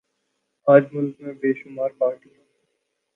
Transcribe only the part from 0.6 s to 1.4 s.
آج ملک میں